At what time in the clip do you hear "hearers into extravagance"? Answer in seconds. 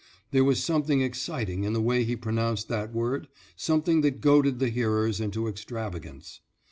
4.69-6.41